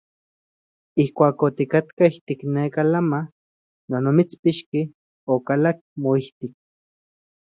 [1.03, 3.19] Ijkuak otikatka ijtik neka lama
[3.89, 4.81] non omitspixki,
[5.33, 6.53] okalak moijtik.